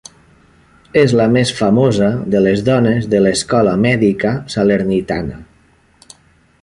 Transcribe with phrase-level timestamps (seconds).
[1.01, 5.39] És la més famosa de les dones de l'escola mèdica Salernitana.